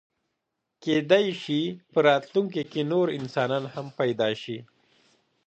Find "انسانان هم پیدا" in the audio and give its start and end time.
3.19-4.29